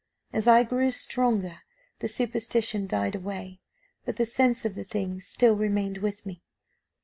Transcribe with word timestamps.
As 0.33 0.47
I 0.47 0.63
grew 0.63 0.89
stronger, 0.89 1.59
the 1.99 2.07
superstition 2.07 2.87
died 2.87 3.13
away, 3.13 3.59
but 4.03 4.15
the 4.15 4.25
sense 4.25 4.65
of 4.65 4.73
the 4.73 4.83
thing 4.83 5.19
still 5.21 5.55
remained 5.55 5.99
with 5.99 6.25
me. 6.25 6.41